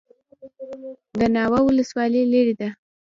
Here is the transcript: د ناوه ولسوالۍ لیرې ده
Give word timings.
د 1.19 1.21
ناوه 1.35 1.59
ولسوالۍ 1.63 2.23
لیرې 2.31 2.53
ده 2.59 2.69